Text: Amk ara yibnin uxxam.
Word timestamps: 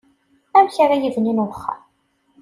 Amk 0.57 0.75
ara 0.83 0.95
yibnin 1.01 1.43
uxxam. 1.45 1.81